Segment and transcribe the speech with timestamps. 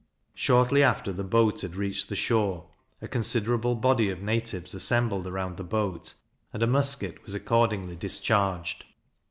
[0.33, 2.71] Shortly after the boat had reached the shore,
[3.03, 6.15] a considerable body of natives assembled round the boat,
[6.51, 8.85] and a musket was accordingly discharged.